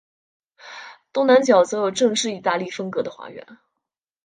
[1.13, 3.59] 东南角则有正式意大利风格的花园。